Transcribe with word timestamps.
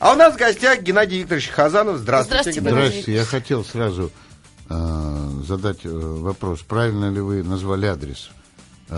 А 0.00 0.12
у 0.12 0.16
нас 0.16 0.34
в 0.34 0.36
гостях 0.36 0.82
Геннадий 0.82 1.20
Викторович 1.20 1.50
Хазанов. 1.50 1.98
Здравствуйте. 1.98 2.50
Здравствуйте, 2.50 2.60
Геннадий. 2.60 2.88
Здравствуйте. 2.88 3.14
Я 3.20 3.24
хотел 3.24 3.64
сразу 3.64 4.10
э, 4.68 5.30
задать 5.46 5.84
э, 5.84 5.88
вопрос. 5.88 6.62
Правильно 6.62 7.10
ли 7.10 7.20
вы 7.20 7.44
назвали 7.44 7.86
адрес? 7.86 8.30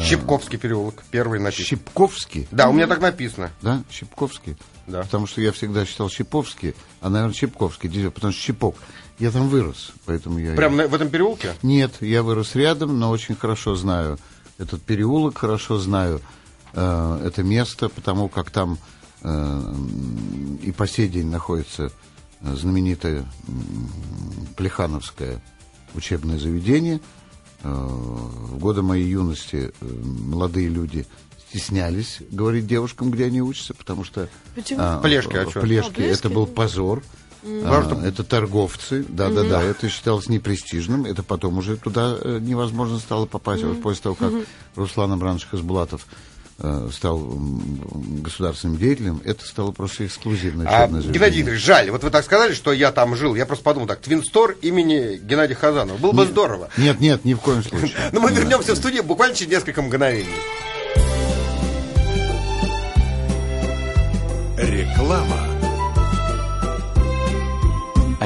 Щипковский 0.00 0.58
переулок, 0.58 1.04
первый 1.10 1.38
написан. 1.38 1.66
Щипковский? 1.66 2.48
Да, 2.50 2.70
у 2.70 2.72
меня 2.72 2.86
так 2.86 3.00
написано. 3.00 3.50
Да, 3.60 3.82
Щипковский? 3.90 4.56
Да. 4.86 5.02
Потому 5.02 5.26
что 5.26 5.42
я 5.42 5.52
всегда 5.52 5.84
считал 5.84 6.08
Щиповский, 6.08 6.74
а, 7.02 7.10
наверное, 7.10 7.34
Щипковский, 7.34 7.90
потому 8.10 8.32
что 8.32 8.42
Щипок. 8.42 8.76
Я 9.18 9.30
там 9.30 9.48
вырос, 9.48 9.92
поэтому 10.06 10.38
я... 10.38 10.54
Прямо 10.54 10.88
в 10.88 10.94
этом 10.94 11.10
переулке? 11.10 11.54
Нет, 11.62 11.92
я 12.00 12.22
вырос 12.22 12.54
рядом, 12.54 12.98
но 12.98 13.10
очень 13.10 13.36
хорошо 13.36 13.74
знаю 13.74 14.18
этот 14.58 14.82
переулок, 14.82 15.38
хорошо 15.38 15.78
знаю 15.78 16.20
э, 16.72 17.20
это 17.24 17.42
место, 17.42 17.88
потому 17.88 18.28
как 18.28 18.50
там 18.50 18.74
э, 18.74 18.95
и 20.62 20.72
по 20.72 20.86
сей 20.86 21.08
день 21.08 21.26
находится 21.26 21.90
э, 22.40 22.54
знаменитое 22.54 23.24
Плехановское 24.56 25.42
учебное 25.94 26.38
заведение. 26.38 27.00
Э, 27.62 27.72
в 27.72 28.58
годы 28.58 28.82
моей 28.82 29.08
юности 29.08 29.72
э, 29.80 29.86
молодые 29.86 30.68
люди 30.68 31.06
стеснялись 31.48 32.18
говорить 32.30 32.66
девушкам, 32.66 33.10
где 33.10 33.26
они 33.26 33.40
учатся, 33.40 33.74
потому 33.74 34.04
что 34.04 34.28
Почему? 34.54 34.80
а, 34.82 35.00
Плешки, 35.00 35.36
а? 35.36 35.44
Плешки 35.46 35.58
А, 35.58 35.60
Плешки, 35.60 36.00
это 36.02 36.28
был 36.28 36.46
позор. 36.46 37.02
Потому 37.42 37.82
что- 37.84 38.00
А, 38.02 38.06
это 38.06 38.24
торговцы, 38.24 39.04
да-да-да, 39.08 39.62
это 39.62 39.88
считалось 39.88 40.28
непрестижным, 40.28 41.04
это 41.04 41.22
потом 41.22 41.58
уже 41.58 41.76
туда 41.76 42.16
э, 42.20 42.38
невозможно 42.40 42.98
стало 42.98 43.26
попасть, 43.26 43.62
вот 43.62 43.80
после 43.82 44.02
того, 44.02 44.14
как 44.16 44.32
Руслан 44.74 45.12
Абранович 45.12 45.46
Хасбулатов 45.46 46.06
э, 46.10 46.35
стал 46.92 47.18
м, 47.20 48.22
государственным 48.22 48.78
деятелем, 48.78 49.20
это 49.24 49.44
стало 49.46 49.72
просто 49.72 50.06
эксклюзивное 50.06 50.66
А. 50.68 50.86
Геннадий 50.88 51.38
Викторович, 51.40 51.62
жаль, 51.62 51.90
вот 51.90 52.02
вы 52.02 52.10
так 52.10 52.24
сказали, 52.24 52.54
что 52.54 52.72
я 52.72 52.92
там 52.92 53.14
жил. 53.14 53.34
Я 53.34 53.44
просто 53.46 53.62
подумал 53.64 53.86
так, 53.86 54.00
Твинстор 54.00 54.52
имени 54.62 55.16
Геннадия 55.18 55.54
Хазанова. 55.54 55.98
Было 55.98 56.12
бы 56.12 56.24
здорово. 56.24 56.70
Нет, 56.78 56.98
нет, 57.00 57.24
ни 57.24 57.34
в 57.34 57.40
коем 57.40 57.62
случае. 57.68 57.92
Но 58.12 58.20
мы 58.20 58.30
Нет. 58.30 58.40
вернемся 58.40 58.74
в 58.74 58.76
студию 58.76 59.02
буквально 59.04 59.34
через 59.34 59.50
несколько 59.52 59.82
мгновений. 59.82 60.26
Реклама. 64.56 65.55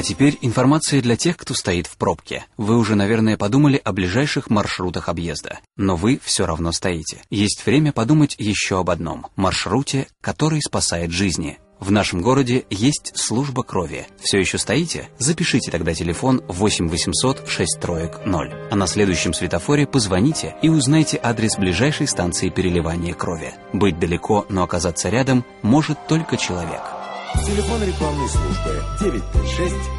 А 0.01 0.03
теперь 0.03 0.39
информация 0.41 1.03
для 1.03 1.15
тех, 1.15 1.37
кто 1.37 1.53
стоит 1.53 1.87
в 1.87 1.98
пробке. 1.98 2.47
Вы 2.56 2.79
уже, 2.79 2.95
наверное, 2.95 3.37
подумали 3.37 3.79
о 3.84 3.93
ближайших 3.93 4.48
маршрутах 4.48 5.11
объезда. 5.11 5.61
Но 5.77 5.95
вы 5.95 6.19
все 6.25 6.47
равно 6.47 6.73
стоите. 6.73 7.20
Есть 7.29 7.67
время 7.67 7.93
подумать 7.93 8.34
еще 8.39 8.81
об 8.81 8.89
одном. 8.89 9.27
Маршруте, 9.37 10.06
который 10.23 10.62
спасает 10.62 11.11
жизни. 11.11 11.59
В 11.81 11.91
нашем 11.91 12.23
городе 12.23 12.65
есть 12.71 13.12
служба 13.15 13.62
крови. 13.62 14.06
Все 14.19 14.39
еще 14.39 14.56
стоите? 14.56 15.11
Запишите 15.19 15.71
тогда 15.71 15.93
телефон 15.93 16.41
8 16.48 16.89
800 16.89 17.47
6 17.47 17.78
троек 17.78 18.21
0. 18.25 18.55
А 18.71 18.77
на 18.77 18.87
следующем 18.87 19.34
светофоре 19.34 19.87
позвоните 19.87 20.55
и 20.62 20.71
узнайте 20.71 21.21
адрес 21.23 21.59
ближайшей 21.59 22.06
станции 22.06 22.48
переливания 22.48 23.12
крови. 23.12 23.53
Быть 23.75 23.98
далеко, 23.98 24.47
но 24.48 24.62
оказаться 24.62 25.11
рядом 25.11 25.45
может 25.61 26.06
только 26.06 26.39
человек. 26.39 27.00
Телефон 27.36 27.83
рекламной 27.84 28.28
службы 28.28 28.83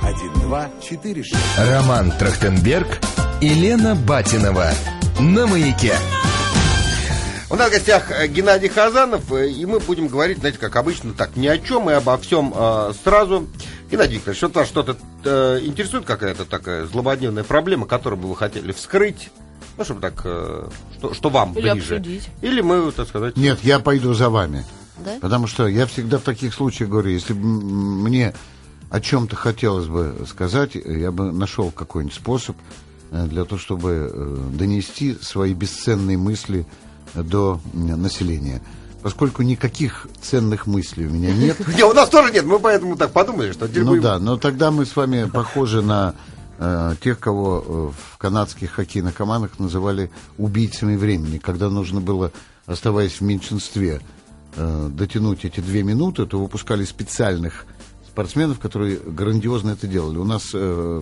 956-1246. 0.01 1.23
Роман 1.71 2.11
Трахтенберг 2.11 2.99
и 3.39 3.49
Лена 3.49 3.95
Батинова. 3.95 4.69
На 5.19 5.47
маяке. 5.47 5.93
У 7.49 7.55
нас 7.55 7.69
в 7.69 7.71
гостях 7.71 8.11
э, 8.11 8.27
Геннадий 8.27 8.69
Хазанов, 8.69 9.31
э, 9.33 9.49
и 9.49 9.65
мы 9.65 9.79
будем 9.79 10.07
говорить, 10.07 10.37
знаете, 10.39 10.57
как 10.57 10.75
обычно, 10.75 11.13
так, 11.13 11.35
ни 11.35 11.47
о 11.47 11.57
чем 11.57 11.89
и 11.89 11.93
обо 11.93 12.17
всем 12.17 12.53
э, 12.55 12.93
сразу. 13.03 13.47
Геннадий 13.89 14.15
Викторович, 14.15 14.41
вот 14.43 14.55
вас 14.55 14.67
что-то 14.67 14.95
э, 15.25 15.59
интересует 15.63 16.05
какая-то 16.05 16.45
такая 16.45 16.85
злободневная 16.85 17.43
проблема, 17.43 17.87
которую 17.87 18.19
бы 18.21 18.29
вы 18.29 18.35
хотели 18.35 18.71
вскрыть? 18.71 19.29
Ну, 19.77 19.83
чтобы 19.83 19.99
так, 20.01 20.21
э, 20.25 20.67
что, 20.97 21.13
что 21.13 21.29
вам 21.29 21.53
Или 21.53 21.71
ближе. 21.71 21.95
обсудить. 21.95 22.29
Или 22.41 22.61
мы, 22.61 22.91
так 22.91 23.07
сказать... 23.07 23.35
Нет, 23.37 23.59
я 23.63 23.79
пойду 23.79 24.13
за 24.13 24.29
вами. 24.29 24.63
Да? 25.01 25.17
Потому 25.21 25.47
что 25.47 25.67
я 25.67 25.85
всегда 25.85 26.17
в 26.17 26.23
таких 26.23 26.53
случаях 26.53 26.89
говорю, 26.89 27.11
если 27.11 27.33
бы 27.33 27.45
мне 27.45 28.33
о 28.91 28.99
чем-то 28.99 29.35
хотелось 29.35 29.87
бы 29.87 30.25
сказать, 30.27 30.75
я 30.75 31.11
бы 31.11 31.31
нашел 31.31 31.71
какой-нибудь 31.71 32.15
способ 32.15 32.57
э, 33.11 33.25
для 33.27 33.45
того, 33.45 33.57
чтобы 33.57 34.11
э, 34.11 34.37
донести 34.53 35.17
свои 35.21 35.53
бесценные 35.53 36.17
мысли 36.17 36.67
до 37.13 37.59
населения. 37.73 38.61
Поскольку 39.01 39.41
никаких 39.41 40.07
ценных 40.21 40.67
мыслей 40.67 41.07
у 41.07 41.09
меня 41.09 41.31
нет, 41.35 41.57
Не, 41.75 41.83
у 41.83 41.93
нас 41.93 42.09
тоже 42.09 42.31
нет, 42.33 42.45
мы 42.45 42.59
поэтому 42.59 42.97
так 42.97 43.11
подумали, 43.11 43.53
что 43.53 43.67
ну 43.73 43.99
да, 44.01 44.19
но 44.19 44.37
тогда 44.37 44.71
мы 44.71 44.85
с 44.85 44.95
вами 44.95 45.23
похожи 45.25 45.81
на 45.81 46.13
э, 46.59 46.95
тех, 47.01 47.17
кого 47.17 47.93
в 47.97 48.17
канадских 48.17 48.71
хоккейных 48.71 49.15
командах 49.15 49.57
называли 49.57 50.11
убийцами 50.37 50.97
времени. 50.97 51.37
Когда 51.37 51.69
нужно 51.69 52.01
было, 52.01 52.33
оставаясь 52.65 53.13
в 53.13 53.21
меньшинстве, 53.21 54.01
э, 54.55 54.89
дотянуть 54.91 55.45
эти 55.45 55.59
две 55.59 55.83
минуты, 55.83 56.25
то 56.25 56.39
выпускали 56.39 56.83
специальных 56.85 57.65
спортсменов, 58.11 58.59
которые 58.59 58.97
грандиозно 58.97 59.71
это 59.71 59.87
делали. 59.87 60.17
У 60.17 60.25
нас 60.25 60.51
э, 60.53 60.57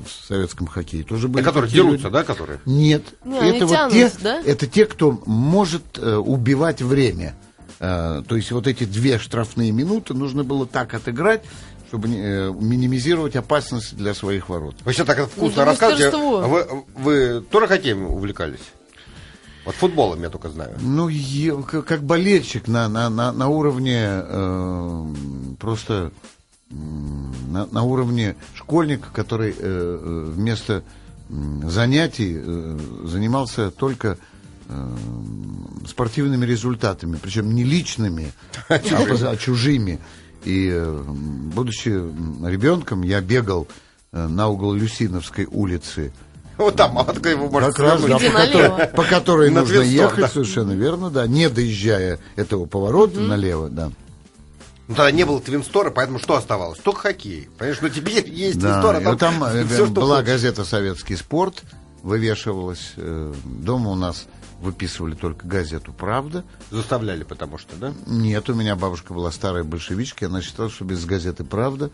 в 0.06 0.28
советском 0.28 0.68
хоккее 0.68 1.04
тоже 1.04 1.28
были. 1.28 1.44
Те, 1.44 1.48
которые 1.50 1.72
дерутся, 1.72 2.04
люди. 2.04 2.14
да, 2.14 2.24
которые? 2.24 2.60
Нет, 2.66 3.04
Не, 3.26 3.58
это 3.58 3.66
вот 3.66 3.74
тянут, 3.74 3.94
те, 3.94 4.12
да? 4.22 4.42
это 4.42 4.68
те, 4.68 4.86
кто 4.86 5.20
может 5.26 5.98
э, 5.98 6.16
убивать 6.16 6.82
время. 6.82 7.36
Э, 7.80 8.22
то 8.28 8.36
есть 8.36 8.52
вот 8.52 8.68
эти 8.68 8.84
две 8.84 9.18
штрафные 9.18 9.72
минуты 9.72 10.14
нужно 10.14 10.44
было 10.44 10.68
так 10.68 10.94
отыграть, 10.94 11.42
чтобы 11.88 12.10
э, 12.10 12.52
минимизировать 12.52 13.36
опасность 13.36 13.98
для 13.98 14.14
своих 14.14 14.48
ворот. 14.50 14.76
Вы 14.86 14.92
все 14.94 15.04
так 15.04 15.28
вкусно 15.28 15.64
Ну, 15.64 15.66
рассказываете. 15.66 16.16
А 16.16 16.48
Вы, 16.48 16.68
вы 16.96 17.42
тоже 17.42 17.68
хоккеем 17.68 18.06
увлекались? 18.06 18.60
Вот 19.70 19.76
футболом 19.76 20.24
я 20.24 20.32
только 20.32 20.50
знаю. 20.50 20.76
Ну, 20.82 21.12
как 21.64 22.02
болельщик 22.02 22.68
на, 22.68 22.90
на, 22.90 23.08
на, 23.08 23.32
на 23.32 23.50
уровне 23.50 24.00
э, 24.04 25.06
просто 25.60 26.12
на, 26.72 27.68
на 27.68 27.84
уровне 27.84 28.36
школьника, 28.56 29.10
который 29.14 29.52
э, 29.52 29.56
э, 29.60 30.32
вместо 30.34 30.84
занятий 31.30 32.36
э, 32.36 32.80
занимался 33.04 33.70
только 33.70 34.18
э, 34.70 34.88
спортивными 35.88 36.48
результатами, 36.48 37.20
причем 37.22 37.54
не 37.54 37.64
личными, 37.64 38.32
а, 38.70 38.80
а 38.80 39.38
чужими. 39.38 40.00
И 40.46 40.68
э, 40.74 41.04
будучи 41.54 41.90
ребенком, 41.90 43.04
я 43.04 43.22
бегал 43.22 43.68
э, 44.14 44.28
на 44.28 44.48
угол 44.48 44.74
Люсиновской 44.74 45.46
улицы. 45.46 46.12
Вот 46.60 46.76
там, 46.76 46.98
а 46.98 47.02
откуда 47.02 47.30
его 47.30 47.50
можно 47.50 47.72
Как 47.72 47.80
раз, 47.80 48.02
да, 48.04 48.20
по, 48.20 48.30
которой, 48.30 48.88
по 48.90 49.04
которой 49.04 49.50
На 49.52 49.62
нужно 49.62 49.80
Твинстор, 49.80 50.04
ехать, 50.06 50.20
да. 50.20 50.28
совершенно 50.28 50.72
верно, 50.74 51.10
да, 51.10 51.26
не 51.26 51.50
доезжая 51.50 52.20
этого 52.36 52.66
поворота 52.66 53.20
налево, 53.22 53.70
да. 53.70 53.92
Ну, 54.90 54.96
тогда 54.96 55.12
не 55.12 55.24
было 55.24 55.40
Твинстора, 55.40 55.90
поэтому 55.92 56.20
что 56.20 56.36
оставалось? 56.36 56.80
Только 56.80 57.02
хоккей. 57.02 57.48
Понимаешь, 57.58 57.80
ну 57.82 57.90
теперь 57.90 58.28
есть 58.34 58.60
Да, 58.60 58.82
Твинстор, 58.82 58.96
а 58.98 59.16
там, 59.16 59.40
там 59.40 59.44
э, 59.46 59.66
всё, 59.70 59.86
что 59.86 59.94
была 59.94 60.18
хочешь. 60.18 60.32
газета 60.34 60.66
«Советский 60.66 61.16
спорт», 61.16 61.64
вывешивалась. 62.04 62.94
э, 62.98 63.34
Дома 63.46 63.92
у 63.92 63.96
нас 63.96 64.26
выписывали 64.62 65.16
только 65.16 65.48
газету 65.48 65.94
«Правда». 65.94 66.44
Заставляли, 66.72 67.24
потому 67.24 67.58
что, 67.58 67.76
да? 67.78 67.94
Нет, 68.08 68.50
у 68.50 68.54
меня 68.54 68.76
бабушка 68.76 69.14
была 69.14 69.32
старая 69.32 69.64
большевичка, 69.64 70.26
и 70.26 70.28
она 70.28 70.42
считала, 70.42 70.70
что 70.70 70.84
без 70.84 71.06
газеты 71.06 71.44
«Правда» 71.46 71.90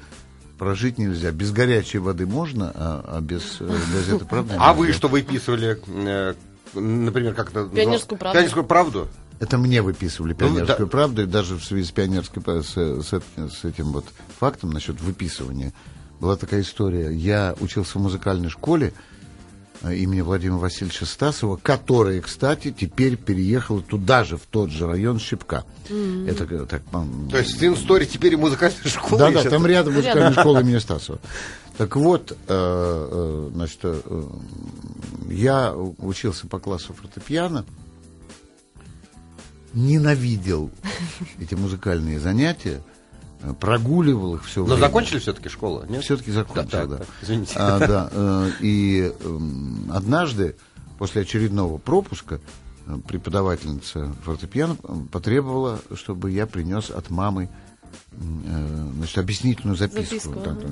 прожить 0.57 0.97
нельзя. 0.97 1.31
Без 1.31 1.51
горячей 1.51 1.99
воды 1.99 2.25
можно, 2.25 2.71
а, 2.73 3.03
а 3.17 3.21
без 3.21 3.57
э, 3.59 3.67
газеты 3.93 4.25
«Правда» 4.25 4.55
А 4.59 4.73
вы 4.73 4.91
что 4.93 5.07
выписывали, 5.07 5.79
э, 5.87 6.33
например, 6.73 7.33
как 7.33 7.51
это? 7.51 7.65
Пионерскую 7.67 8.17
правду. 8.17 8.37
Пионерскую 8.37 8.65
правду? 8.65 9.07
Это 9.39 9.57
мне 9.57 9.81
выписывали 9.81 10.31
Ну, 10.31 10.37
пионерскую 10.37 10.87
да. 10.87 10.91
правду, 10.91 11.23
и 11.23 11.25
даже 11.25 11.55
в 11.55 11.63
связи 11.63 11.85
с 11.85 11.91
пионерской 11.91 12.41
с, 12.63 12.75
с 12.75 13.11
с 13.11 13.65
этим 13.65 13.91
вот 13.91 14.05
фактом 14.39 14.71
насчет 14.71 15.01
выписывания 15.01 15.73
была 16.19 16.37
такая 16.37 16.61
история. 16.61 17.11
Я 17.11 17.55
учился 17.59 17.99
в 17.99 18.01
музыкальной 18.01 18.49
школе 18.49 18.93
э, 18.93 19.15
имени 19.93 20.21
Владимира 20.21 20.57
Васильевича 20.57 21.05
Стасова, 21.05 21.57
которая, 21.57 22.21
кстати, 22.21 22.75
теперь 22.77 23.17
переехала 23.17 23.81
туда 23.81 24.23
же, 24.23 24.37
в 24.37 24.45
тот 24.49 24.71
же 24.71 24.87
район 24.87 25.19
Щипка. 25.19 25.65
Это 26.27 26.45
э, 26.49 26.65
так. 26.65 26.81
То 27.31 27.37
есть 27.37 27.55
в 27.55 27.57
Твинсторе 27.59 28.05
теперь 28.05 28.33
и 28.33 28.35
музыкальная 28.35 28.79
школа 28.85 29.19
да, 29.19 29.43
да, 29.43 29.49
там 29.49 29.65
рядом 29.65 29.93
музыкальная 29.93 30.31
школа 30.31 30.59
имени 30.59 30.79
Стасова. 30.79 31.19
Так 31.77 31.95
вот, 31.97 32.31
э, 32.31 32.35
э, 32.47 33.49
значит, 33.53 33.79
э, 33.83 34.23
я 35.29 35.73
учился 35.73 36.47
по 36.47 36.59
классу 36.59 36.93
фортепиано, 36.93 37.65
ненавидел 39.73 40.71
эти 41.39 41.53
музыкальные 41.53 42.19
занятия, 42.19 42.81
э, 42.81 42.94
прогуливал 43.59 44.35
их 44.35 44.45
все 44.45 44.61
Но 44.61 44.67
время. 44.75 44.79
закончили 44.79 45.19
все-таки 45.19 45.49
школу, 45.49 45.83
нет? 45.87 46.03
Все-таки 46.03 46.31
закончил, 46.31 46.69
Да, 46.71 46.85
да. 46.85 46.97
так, 46.97 47.07
извините. 47.21 47.53
А, 47.57 47.79
да, 47.79 48.09
э, 48.13 48.51
и 48.61 49.13
эм, 49.23 49.89
однажды, 49.93 50.55
после 50.97 51.21
очередного 51.23 51.77
пропуска, 51.77 52.39
э, 52.87 52.97
преподавательница 53.07 54.13
фортепиано 54.23 54.77
э, 54.83 54.93
потребовала, 55.11 55.79
чтобы 55.93 56.31
я 56.31 56.47
принес 56.47 56.89
от 56.89 57.09
мамы 57.09 57.49
э, 58.13 58.87
значит, 58.97 59.17
объяснительную 59.17 59.77
записку. 59.77 60.03
Записку, 60.29 60.39
Да, 60.43 60.51
да. 60.51 60.67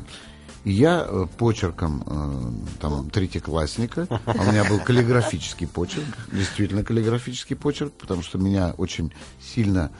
И 0.63 0.71
я 0.71 1.05
э, 1.05 1.25
почерком 1.37 2.03
э, 2.07 2.77
там, 2.79 3.09
третьеклассника, 3.09 4.07
а 4.25 4.31
у 4.31 4.51
меня 4.51 4.63
был 4.63 4.79
каллиграфический 4.79 5.67
почерк, 5.67 6.05
действительно 6.31 6.83
каллиграфический 6.85 7.55
почерк, 7.57 7.91
потому 7.93 8.21
что 8.23 8.37
меня 8.37 8.73
очень 8.77 9.11
сильно 9.41 9.91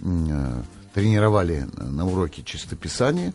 э, 0.00 0.62
тренировали 0.94 1.66
на 1.76 2.06
уроке 2.06 2.42
чистописания, 2.42 3.32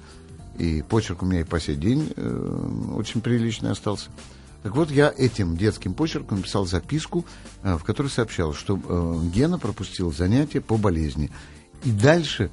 и 0.57 0.81
почерк 0.81 1.21
у 1.21 1.25
меня 1.25 1.41
и 1.41 1.43
по 1.43 1.59
сей 1.59 1.75
день 1.75 2.11
э, 2.15 2.91
очень 2.95 3.21
приличный 3.21 3.71
остался. 3.71 4.09
Так 4.63 4.75
вот, 4.75 4.89
я 4.89 5.13
этим 5.15 5.55
детским 5.55 5.93
почерком 5.93 6.37
написал 6.37 6.65
записку, 6.65 7.25
э, 7.63 7.75
в 7.75 7.83
которой 7.83 8.07
сообщал, 8.07 8.53
что 8.53 8.77
э, 8.77 9.29
Гена 9.33 9.59
пропустил 9.59 10.11
занятие 10.11 10.61
по 10.61 10.77
болезни. 10.77 11.31
И 11.83 11.91
дальше 11.91 12.49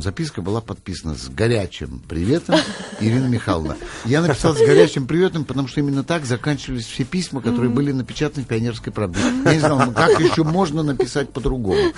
записка 0.00 0.42
была 0.42 0.60
подписана 0.60 1.14
с 1.14 1.28
горячим 1.28 2.00
приветом 2.08 2.56
Ирина 3.00 3.26
Михайловна. 3.26 3.76
Я 4.04 4.22
написал 4.22 4.54
с 4.54 4.58
горячим 4.58 5.06
приветом, 5.06 5.44
потому 5.44 5.68
что 5.68 5.80
именно 5.80 6.04
так 6.04 6.24
заканчивались 6.24 6.86
все 6.86 7.04
письма, 7.04 7.40
которые 7.40 7.70
были 7.70 7.92
напечатаны 7.92 8.44
в 8.44 8.48
«Пионерской 8.48 8.92
правде». 8.92 9.18
Я 9.44 9.54
не 9.54 9.58
знал, 9.60 9.80
ну 9.86 9.92
как 9.92 10.20
еще 10.20 10.44
можно 10.44 10.82
написать 10.82 11.30
по-другому. 11.30 11.92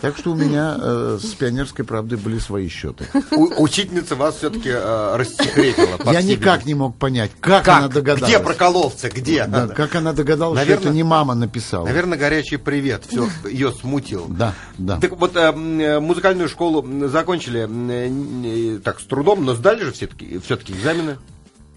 Так 0.00 0.16
что 0.18 0.32
у 0.32 0.34
меня 0.34 0.76
э, 0.78 1.18
с 1.20 1.26
«Пионерской 1.34 1.84
правдой» 1.84 2.18
были 2.18 2.38
свои 2.38 2.68
счеты. 2.68 3.06
У- 3.32 3.62
учительница 3.62 4.14
вас 4.14 4.36
все-таки 4.36 4.70
рассекретила. 4.70 5.96
по 5.96 6.10
Я 6.10 6.22
никак 6.22 6.66
не 6.66 6.74
мог 6.74 6.96
понять, 6.96 7.30
как, 7.40 7.64
Как? 7.64 7.78
она 7.78 7.88
догадалась. 7.88 8.30
Где 8.32 8.38
прокололся? 8.42 9.08
Где? 9.10 9.44
Да, 9.46 9.68
как 9.68 9.94
она 9.94 10.12
догадалась, 10.12 10.58
что 10.60 10.66
Наверное- 10.68 10.88
это 10.90 10.94
не 10.94 11.02
мама 11.02 11.34
написала. 11.34 11.86
Наверное, 11.86 12.18
горячий 12.18 12.56
привет. 12.58 13.04
Все, 13.08 13.28
ее 13.50 13.72
смутил. 13.72 14.26
Да, 14.28 14.54
да. 14.78 15.00
Так 15.00 15.18
вот, 15.18 15.36
э, 15.36 15.40
м, 15.40 15.80
э, 15.80 16.00
музыкальную 16.00 16.48
школу 16.48 16.75
м, 16.82 17.08
закончили 17.08 17.66
э, 17.68 18.78
так 18.80 19.00
с 19.00 19.04
трудом, 19.04 19.44
но 19.44 19.54
сдали 19.54 19.84
же 19.84 19.92
все-таки 19.92 20.38
все-таки 20.38 20.72
экзамены. 20.72 21.16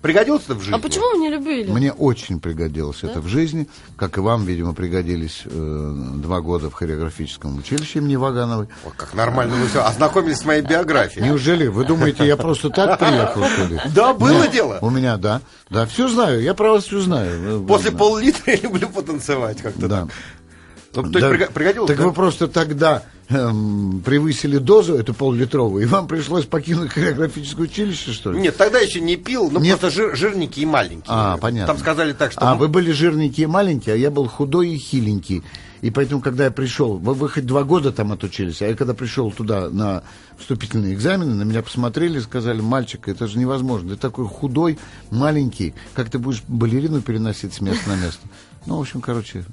Пригодился 0.02 0.46
это 0.46 0.56
в 0.56 0.62
жизни? 0.62 0.76
А 0.76 0.80
почему 0.80 1.12
вы 1.12 1.18
не 1.18 1.30
любили? 1.30 1.70
Мне 1.70 1.92
очень 1.92 2.40
пригодилось 2.40 3.04
это 3.04 3.20
в 3.20 3.28
жизни, 3.28 3.68
как 3.98 4.18
и 4.18 4.22
вам, 4.22 4.46
видимо, 4.46 4.74
пригодились 4.74 5.42
э, 5.44 5.94
два 6.16 6.40
года 6.40 6.70
в 6.70 6.74
хореографическом 6.74 7.58
училище 7.58 8.00
имени 8.00 8.16
Вагановой. 8.16 8.68
О, 8.86 8.92
как 8.96 9.14
нормально 9.14 9.56
вы 9.58 9.68
все 9.68 9.84
ознакомились 9.84 10.38
с 10.38 10.46
моей 10.46 10.62
биографией. 10.62 11.26
Неужели 11.26 11.68
вы 11.68 11.84
думаете, 11.84 12.26
я 12.26 12.38
просто 12.38 12.70
так 12.70 12.98
приехал, 12.98 13.44
что 13.44 13.66
ли? 13.66 13.82
Да, 13.94 14.14
было 14.14 14.48
дело. 14.48 14.80
У 14.82 14.90
меня, 14.90 15.18
да. 15.18 15.42
Да, 15.70 15.86
все 15.86 16.08
знаю, 16.08 16.42
я 16.42 16.54
про 16.54 16.72
вас 16.72 16.86
все 16.86 17.02
знаю. 17.02 17.62
После 17.66 17.92
Да. 17.92 17.98
пол-литра 17.98 18.54
я 18.54 18.60
люблю 18.62 18.88
потанцевать 18.88 19.62
как-то. 19.62 19.86
Да. 19.90 20.02
так. 20.06 20.10
Ну, 21.06 21.12
то 21.12 21.20
есть 21.20 21.20
Да. 21.20 21.30
приго- 21.46 21.52
пригодилось, 21.54 21.88
Так 21.90 21.98
да? 21.98 22.04
вы 22.06 22.14
просто 22.14 22.48
тогда 22.48 23.04
эм, 23.30 24.02
превысили 24.04 24.58
дозу, 24.58 24.96
эту 24.96 25.14
пол-литровую, 25.14 25.84
и 25.84 25.86
вам 25.86 26.08
пришлось 26.08 26.46
покинуть 26.46 26.92
хореографическое 26.92 27.66
училище, 27.66 28.12
что 28.12 28.32
ли? 28.32 28.40
Нет, 28.40 28.58
тогда 28.58 28.80
еще 28.80 29.00
не 29.00 29.16
пил, 29.16 29.50
но 29.50 29.60
Нет. 29.60 29.80
просто 29.80 29.96
жир- 29.96 30.16
жирненький 30.16 30.64
и 30.64 30.66
маленький. 30.66 31.08
А, 31.08 31.38
понятно. 31.38 31.74
Там 31.74 31.82
сказали 31.82 32.14
так, 32.14 32.32
что... 32.32 32.42
А 32.42 32.56
вы 32.56 32.68
были 32.68 32.92
жирненький 32.92 33.44
и 33.44 33.48
маленький, 33.48 33.92
а 33.92 33.96
я 33.96 34.12
был 34.12 34.28
худой 34.28 34.70
и 34.70 34.78
хиленький. 34.78 35.44
И 35.82 35.92
поэтому, 35.92 36.20
когда 36.20 36.46
я 36.46 36.52
пришел, 36.52 36.98
вы, 36.98 37.14
вы 37.14 37.30
хоть 37.30 37.46
два 37.46 37.64
года 37.64 37.94
там 37.94 38.12
отучились, 38.12 38.62
а 38.62 38.68
я 38.68 38.76
когда 38.76 38.94
пришел 38.94 39.32
туда 39.32 39.70
на 39.70 40.04
вступительные 40.38 40.94
экзамены, 40.94 41.36
на 41.36 41.44
меня 41.44 41.62
посмотрели 41.62 42.18
и 42.18 42.22
сказали, 42.22 42.60
мальчик, 42.60 43.08
это 43.08 43.28
же 43.28 43.40
невозможно, 43.40 43.92
ты 43.92 43.96
такой 43.96 44.26
худой, 44.28 44.78
маленький, 45.10 45.74
как 45.94 46.10
ты 46.10 46.20
будешь 46.20 46.44
балерину 46.48 47.02
переносить 47.02 47.54
с 47.54 47.62
места 47.62 47.90
на 47.90 47.96
место. 47.96 48.28
Ну, 48.66 48.76
в 48.78 48.82
общем, 48.82 49.00
короче, 49.00 49.46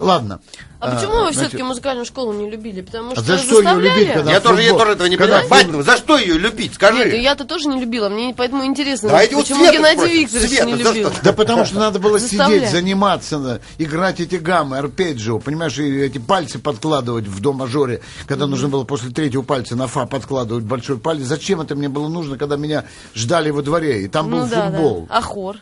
ладно. 0.00 0.40
А 0.80 0.94
почему 0.96 1.12
вы 1.12 1.20
значит, 1.24 1.38
все-таки 1.40 1.62
музыкальную 1.62 2.06
школу 2.06 2.32
не 2.32 2.48
любили? 2.50 2.80
Потому 2.80 3.10
А 3.12 3.16
что 3.16 3.22
за 3.22 3.36
что 3.38 3.56
заставляли? 3.56 3.98
любить, 4.00 4.12
когда- 4.14 4.32
Я 4.32 4.40
тоже, 4.40 4.62
я 4.62 4.72
тоже 4.72 4.92
этого 4.92 5.08
не 5.08 5.16
Когда 5.18 5.40
понимаю. 5.40 5.64
футбол- 5.64 5.82
за 5.82 5.96
что 5.98 6.16
ее 6.16 6.38
любить? 6.38 6.72
Скажи. 6.74 7.04
Нет, 7.04 7.14
я-то 7.22 7.44
тоже 7.44 7.68
не 7.68 7.78
любила, 7.78 8.08
мне 8.08 8.34
поэтому 8.34 8.64
интересно, 8.64 9.10
Давайте 9.10 9.36
почему 9.36 9.58
Свету 9.58 9.74
Геннадий 9.76 9.98
спросим. 9.98 10.18
Викторович 10.20 10.48
Света, 10.48 10.64
не 10.64 10.74
любил. 10.74 11.10
что? 11.12 11.22
Да 11.22 11.32
потому 11.34 11.64
что 11.66 11.78
надо 11.78 11.98
было 11.98 12.18
сидеть, 12.18 12.70
заниматься, 12.70 13.38
на- 13.38 13.60
играть 13.76 14.20
эти 14.20 14.36
гаммы, 14.36 14.78
арпеджио, 14.78 15.38
понимаешь, 15.38 15.76
и 15.78 16.00
эти 16.00 16.16
пальцы 16.16 16.58
подкладывать 16.58 17.26
в 17.26 17.40
до 17.42 17.52
мажоре, 17.52 18.00
когда 18.26 18.46
нужно 18.46 18.68
было 18.68 18.84
после 18.84 19.10
третьего 19.10 19.42
пальца 19.42 19.76
на 19.76 19.86
фа 19.86 20.06
подкладывать 20.06 20.64
большой 20.64 20.96
палец. 20.96 21.24
Зачем 21.26 21.60
это 21.60 21.74
мне 21.74 21.90
было 21.90 22.08
нужно, 22.08 22.38
когда 22.38 22.56
меня 22.56 22.84
ждали 23.14 23.50
во 23.50 23.60
дворе, 23.60 24.04
и 24.04 24.08
там 24.08 24.30
был 24.30 24.38
Ну 24.38 24.48
да, 24.48 24.70
футбол. 24.70 25.06
да. 25.10 25.18
А 25.18 25.20
хор? 25.20 25.56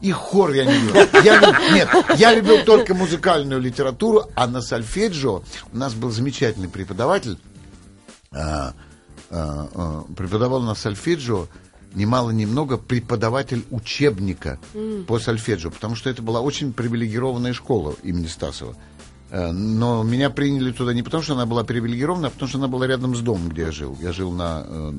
И 0.00 0.10
хор 0.12 0.52
я 0.52 0.64
не 0.64 0.78
любил. 0.78 0.94
Я 1.24 1.40
Нет, 1.72 1.88
я 2.18 2.34
любил 2.34 2.64
только 2.64 2.94
музыкальную 2.94 3.60
литературу, 3.60 4.24
а 4.34 4.46
на 4.46 4.60
сольфеджио 4.60 5.42
у 5.72 5.76
нас 5.76 5.94
был 5.94 6.10
замечательный 6.10 6.68
преподаватель, 6.68 7.38
а, 8.32 8.74
а, 9.30 9.68
а, 9.74 10.04
преподавал 10.14 10.60
на 10.60 10.74
сольфеджио 10.74 11.46
немало-немного 11.94 12.76
преподаватель 12.76 13.64
учебника 13.70 14.58
по 15.06 15.18
сольфеджио, 15.18 15.70
потому 15.70 15.94
что 15.94 16.10
это 16.10 16.22
была 16.22 16.40
очень 16.40 16.72
привилегированная 16.72 17.52
школа 17.52 17.94
имени 18.02 18.26
Стасова. 18.26 18.74
Э, 19.30 19.50
Но 19.52 20.02
меня 20.02 20.30
приняли 20.30 20.72
туда 20.72 20.92
не 20.92 21.02
потому, 21.02 21.22
что 21.22 21.34
она 21.34 21.46
была 21.46 21.64
привилегирована, 21.64 22.28
а 22.28 22.30
потому 22.30 22.48
что 22.48 22.58
она 22.58 22.68
была 22.68 22.86
рядом 22.86 23.14
с 23.16 23.20
домом, 23.20 23.48
где 23.48 23.62
я 23.62 23.72
жил. 23.72 23.96
Я 24.00 24.12
жил 24.12 24.30
на 24.30 24.64
э, 24.66 24.92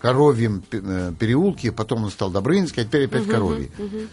Коровьем 0.00 0.62
э, 0.70 1.12
переулке, 1.18 1.72
потом 1.72 2.04
он 2.04 2.10
стал 2.10 2.30
Добрынинский, 2.30 2.82
а 2.82 2.86
теперь 2.86 3.04
опять 3.04 3.26
Коровий. 3.26 3.70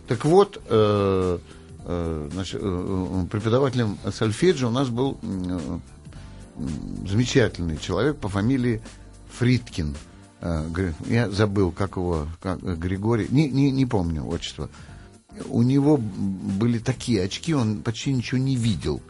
Так 0.07 0.25
вот, 0.25 0.61
э, 0.67 1.39
э, 1.85 2.29
значит, 2.33 2.59
э, 2.61 3.23
э, 3.23 3.25
преподавателем 3.31 3.97
сольфеджио 4.11 4.67
у 4.67 4.71
нас 4.71 4.89
был 4.89 5.17
э, 5.21 5.79
замечательный 7.07 7.77
человек 7.77 8.17
по 8.17 8.27
фамилии 8.27 8.81
Фриткин. 9.37 9.95
Я 10.41 11.31
забыл, 11.31 11.71
как 11.71 11.97
его, 11.97 12.27
как, 12.41 12.61
Григорий, 12.61 13.27
не, 13.29 13.49
не, 13.49 13.71
не 13.71 13.85
помню 13.85 14.27
отчество. 14.27 14.69
У 15.49 15.63
него 15.63 15.97
были 15.97 16.79
такие 16.79 17.23
очки, 17.23 17.53
он 17.53 17.81
почти 17.81 18.13
ничего 18.13 18.39
не 18.39 18.55
видел. 18.55 19.01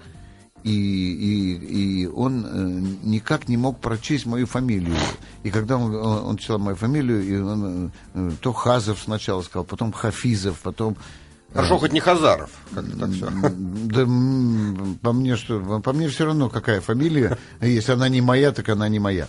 И, 0.64 0.72
и, 0.72 2.02
и 2.04 2.08
он 2.08 2.46
э, 2.46 2.82
никак 3.04 3.48
не 3.48 3.58
мог 3.58 3.80
прочесть 3.80 4.26
мою 4.26 4.46
фамилию. 4.48 4.96
И 5.44 5.50
когда 5.50 5.78
он, 5.78 5.96
он, 5.96 6.26
он 6.26 6.38
читал 6.38 6.60
мою 6.60 6.76
фамилию, 6.76 7.24
и 7.24 7.38
он, 7.38 7.92
э, 8.14 8.32
то 8.42 8.52
Хазов 8.52 9.00
сначала 9.00 9.42
сказал, 9.44 9.64
потом 9.64 9.94
Хафизов, 9.94 10.60
потом... 10.60 10.98
э, 11.52 11.54
Хорошо, 11.54 11.78
хоть 11.78 11.94
не 11.94 12.00
Хазаров. 12.02 12.50
Как-то 12.74 12.98
так 12.98 13.10
все. 13.12 13.30
Да 13.30 14.06
по 15.02 15.14
мне 15.14 15.38
что, 15.38 15.80
по 15.80 15.94
мне 15.94 16.10
все 16.10 16.26
равно 16.26 16.50
какая 16.50 16.82
фамилия, 16.82 17.38
если 17.62 17.94
она 17.94 18.10
не 18.10 18.20
моя, 18.22 18.52
так 18.52 18.68
она 18.68 18.90
не 18.90 19.00
моя. 19.00 19.28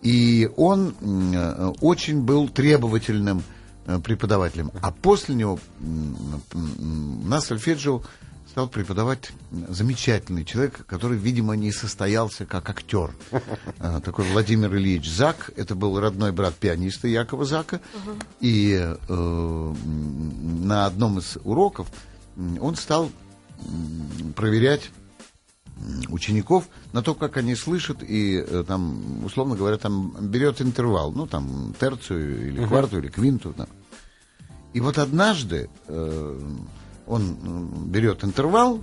И 0.00 0.48
он 0.56 0.94
э, 1.00 1.72
очень 1.80 2.22
был 2.22 2.48
требовательным 2.48 3.42
э, 3.86 3.98
преподавателем. 3.98 4.70
А 4.80 4.92
после 4.92 5.34
него 5.34 5.58
м, 5.80 6.16
м, 6.54 7.28
на 7.28 7.40
сольфеджио 7.40 8.02
стал 8.50 8.68
преподавать 8.68 9.30
замечательный 9.50 10.44
человек, 10.44 10.86
который, 10.86 11.18
видимо, 11.18 11.54
не 11.54 11.70
состоялся 11.70 12.46
как 12.46 12.68
актер. 12.70 13.12
Э, 13.78 14.00
Такой 14.04 14.24
Владимир 14.26 14.74
Ильич 14.74 15.08
Зак. 15.08 15.50
Это 15.56 15.74
был 15.74 16.00
родной 16.00 16.32
брат 16.32 16.54
пианиста 16.54 17.08
Якова 17.08 17.44
Зака. 17.44 17.80
И 18.40 18.74
э, 18.74 19.74
на 20.68 20.86
одном 20.86 21.18
из 21.18 21.38
уроков 21.44 21.88
он 22.60 22.76
стал 22.76 23.10
проверять 24.36 24.90
учеников 26.08 26.68
на 26.92 27.02
то, 27.02 27.14
как 27.14 27.36
они 27.36 27.54
слышат, 27.54 28.02
и 28.02 28.36
э, 28.36 28.64
там, 28.66 29.24
условно 29.24 29.54
говоря, 29.56 29.78
там 29.78 30.14
берет 30.20 30.60
интервал, 30.60 31.12
ну, 31.12 31.26
там, 31.26 31.74
терцию 31.78 32.48
или 32.48 32.66
кварту, 32.66 32.98
или 32.98 33.08
квинту. 33.08 33.54
да. 33.56 33.66
И 34.72 34.80
вот 34.80 34.98
однажды 34.98 35.70
э, 35.86 36.40
он 37.08 37.36
берет 37.86 38.24
интервал, 38.24 38.80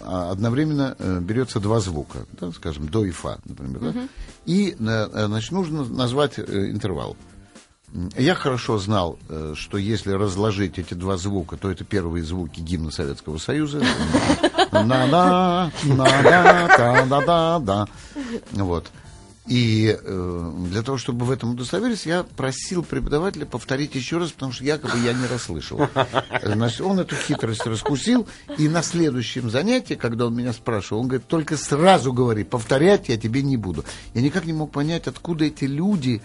а 0.00 0.30
одновременно 0.30 0.96
э, 0.98 1.18
берется 1.20 1.60
два 1.60 1.80
звука, 1.80 2.26
да, 2.40 2.50
скажем, 2.52 2.88
до 2.88 3.04
и 3.04 3.10
фа, 3.10 3.38
например, 3.44 3.80
да, 3.80 4.08
и, 4.46 4.70
э, 4.70 4.74
э, 4.78 5.26
значит, 5.26 5.52
нужно 5.52 5.84
назвать 5.84 6.38
интервал. 6.38 7.16
Я 8.16 8.34
хорошо 8.34 8.78
знал, 8.78 9.18
что 9.52 9.76
если 9.76 10.12
разложить 10.12 10.78
эти 10.78 10.94
два 10.94 11.18
звука, 11.18 11.58
то 11.58 11.70
это 11.70 11.84
первые 11.84 12.24
звуки 12.24 12.60
гимна 12.60 12.90
Советского 12.90 13.36
Союза. 13.36 13.82
На-да, 14.72 15.70
на-да, 15.84 16.68
та-да-да-да. 16.74 17.86
Вот. 18.52 18.90
И 19.46 19.98
э, 20.00 20.52
для 20.70 20.82
того, 20.82 20.98
чтобы 20.98 21.26
в 21.26 21.30
этом 21.30 21.50
удостовериться, 21.50 22.08
я 22.08 22.22
просил 22.22 22.84
преподавателя 22.84 23.44
повторить 23.44 23.94
еще 23.96 24.18
раз, 24.18 24.30
потому 24.30 24.52
что 24.52 24.62
якобы 24.62 24.98
я 24.98 25.12
не 25.12 25.26
расслышал. 25.26 25.88
Значит, 26.42 26.80
он 26.82 27.00
эту 27.00 27.16
хитрость 27.16 27.66
раскусил, 27.66 28.28
и 28.56 28.68
на 28.68 28.82
следующем 28.82 29.50
занятии, 29.50 29.94
когда 29.94 30.26
он 30.26 30.36
меня 30.36 30.52
спрашивал, 30.52 31.00
он 31.02 31.08
говорит, 31.08 31.26
только 31.26 31.56
сразу 31.56 32.12
говори, 32.12 32.44
повторять 32.44 33.08
я 33.08 33.16
тебе 33.16 33.42
не 33.42 33.56
буду. 33.56 33.84
Я 34.14 34.22
никак 34.22 34.44
не 34.44 34.52
мог 34.52 34.70
понять, 34.70 35.08
откуда 35.08 35.44
эти 35.46 35.64
люди 35.64 36.22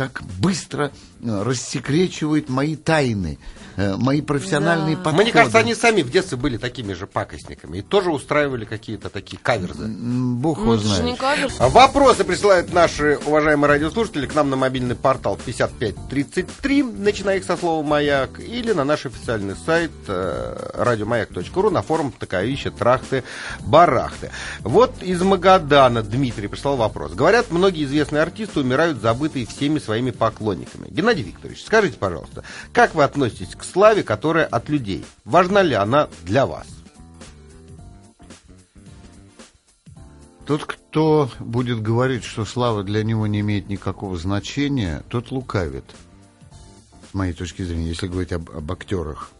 так 0.00 0.22
быстро 0.40 0.92
э, 1.22 1.42
рассекречивают 1.42 2.48
мои 2.48 2.74
тайны, 2.74 3.38
э, 3.76 3.96
мои 3.96 4.22
профессиональные 4.22 4.96
Да. 4.96 5.02
подходы. 5.02 5.24
Мне 5.24 5.32
кажется, 5.32 5.58
они 5.58 5.74
сами 5.74 6.00
в 6.00 6.10
детстве 6.10 6.38
были 6.38 6.56
такими 6.56 6.94
же 6.94 7.06
пакостниками 7.06 7.76
и 7.76 7.82
тоже 7.82 8.10
устраивали 8.10 8.64
какие-то 8.64 9.10
такие 9.10 9.36
каверзы. 9.36 9.88
Бог 9.88 10.56
Ну, 10.56 10.72
его 10.72 10.76
знает. 10.78 11.04
не. 11.04 11.18
А 11.58 11.68
Вопросы 11.68 12.24
присылают 12.24 12.72
наши 12.72 13.18
уважаемые 13.26 13.68
радиослушатели 13.68 14.24
к 14.24 14.34
нам 14.34 14.48
на 14.48 14.56
мобильный 14.56 14.94
портал 14.94 15.38
5533, 15.44 16.82
начиная 16.82 17.36
их 17.36 17.44
со 17.44 17.58
слова 17.58 17.86
«Маяк», 17.86 18.40
или 18.40 18.72
на 18.72 18.84
наш 18.84 19.04
официальный 19.04 19.54
сайт 19.66 19.90
э, 20.08 20.70
радиомаяк.ру 20.72 21.68
на 21.68 21.82
форум 21.82 22.10
«Таковища, 22.18 22.70
трахты, 22.70 23.22
барахты». 23.60 24.30
Вот 24.60 25.02
из 25.02 25.20
Магадана 25.20 26.02
Дмитрий 26.02 26.48
прислал 26.48 26.76
вопрос. 26.78 27.12
Говорят, 27.12 27.50
многие 27.50 27.84
известные 27.84 28.22
артисты 28.22 28.60
умирают 28.60 29.02
забытые 29.02 29.44
всеми 29.44 29.78
своими 29.78 29.89
поклонниками. 30.10 30.88
Геннадий 30.90 31.22
Викторович, 31.22 31.64
скажите, 31.64 31.98
пожалуйста, 31.98 32.44
как 32.72 32.94
вы 32.94 33.04
относитесь 33.04 33.54
к 33.54 33.64
славе, 33.64 34.02
которая 34.02 34.46
от 34.46 34.68
людей? 34.68 35.04
Важна 35.24 35.62
ли 35.62 35.74
она 35.74 36.08
для 36.22 36.46
вас? 36.46 36.66
Тот, 40.46 40.64
кто 40.64 41.30
будет 41.38 41.80
говорить, 41.80 42.24
что 42.24 42.44
слава 42.44 42.82
для 42.82 43.04
него 43.04 43.26
не 43.26 43.40
имеет 43.40 43.68
никакого 43.68 44.16
значения, 44.16 45.04
тот 45.08 45.30
лукавит. 45.30 45.84
С 47.10 47.14
моей 47.14 47.32
точки 47.32 47.62
зрения, 47.62 47.88
если 47.88 48.08
говорить 48.08 48.32
об, 48.32 48.50
об 48.50 48.72
актерах. 48.72 49.30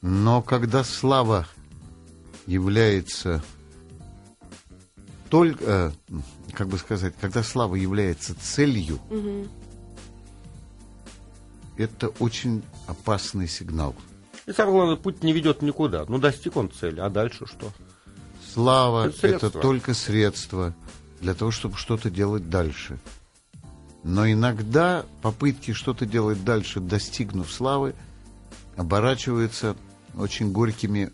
Но 0.00 0.42
когда 0.42 0.84
слава 0.84 1.46
является 2.46 3.42
только, 5.28 5.64
э, 5.64 5.90
как 6.52 6.68
бы 6.68 6.78
сказать, 6.78 7.14
когда 7.20 7.42
слава 7.42 7.74
является 7.74 8.34
целью, 8.34 8.98
это 11.76 12.08
очень 12.18 12.62
опасный 12.86 13.48
сигнал. 13.48 13.94
И 14.46 14.52
самое 14.52 14.76
главное, 14.76 14.96
путь 14.96 15.22
не 15.22 15.32
ведет 15.32 15.62
никуда. 15.62 16.04
Ну, 16.08 16.18
достиг 16.18 16.56
он 16.56 16.70
цели, 16.70 17.00
а 17.00 17.10
дальше 17.10 17.46
что? 17.46 17.72
Слава 18.52 19.08
Это 19.08 19.26
это, 19.26 19.50
только 19.50 19.92
средство 19.92 20.74
для 21.20 21.34
того, 21.34 21.50
чтобы 21.50 21.76
что-то 21.76 22.10
делать 22.10 22.48
дальше. 22.48 22.98
Но 24.02 24.30
иногда 24.30 25.04
попытки 25.20 25.72
что-то 25.72 26.06
делать 26.06 26.44
дальше, 26.44 26.78
достигнув 26.80 27.52
славы, 27.52 27.94
оборачиваются 28.76 29.76
очень 30.14 30.52
горькими 30.52 31.10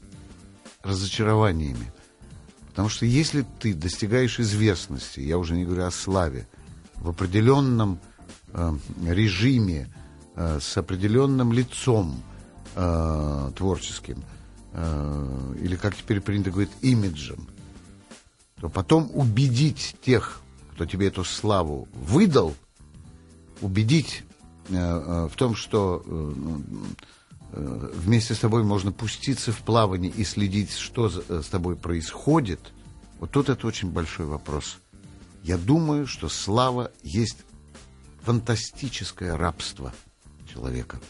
разочарованиями. 0.83 1.91
Потому 2.73 2.89
что 2.89 3.05
если 3.05 3.45
ты 3.61 3.75
достигаешь 3.75 4.41
известности, 4.41 5.21
я 5.21 5.37
уже 5.37 5.55
не 5.55 5.65
говорю 5.65 5.85
о 5.85 5.91
славе, 5.91 6.49
в 6.97 7.11
определенном 7.11 7.99
э, 8.55 8.73
режиме, 9.07 9.93
э, 10.37 10.59
с 10.59 10.79
определенным 10.79 11.53
лицом 11.53 12.23
э, 12.75 13.51
творческим, 13.57 14.25
э, 14.73 15.55
или, 15.61 15.77
как 15.77 15.95
теперь 15.95 16.23
принято 16.23 16.51
говорить, 16.51 16.73
имиджем, 16.81 17.47
то 18.59 18.71
потом 18.71 19.11
убедить 19.13 19.97
тех, 20.03 20.41
кто 20.73 20.87
тебе 20.87 21.09
эту 21.09 21.25
славу 21.25 21.89
выдал, 21.93 22.55
убедить 23.61 24.25
э, 24.71 24.75
э, 24.75 25.29
в 25.29 25.37
том, 25.37 25.55
что 25.57 26.03
э, 26.07 26.33
э, 26.33 26.65
вместе 27.53 28.35
с 28.35 28.39
тобой 28.39 28.65
можно 28.65 28.93
пуститься 28.93 29.53
в 29.53 29.59
плавание 29.59 30.11
и 30.11 30.25
следить, 30.25 30.73
что 30.73 31.09
э, 31.09 31.43
с 31.43 31.49
тобой 31.49 31.77
происходит, 31.77 32.61
вот 33.21 33.31
тут 33.31 33.49
это 33.49 33.67
очень 33.67 33.91
большой 33.91 34.27
вопрос. 34.27 34.79
Я 35.43 35.59
думаю, 35.59 36.07
что 36.07 36.29
слава 36.29 36.93
есть 37.03 37.39
фантастическое 38.23 39.37
рабство 39.37 39.93
человека. 40.53 41.01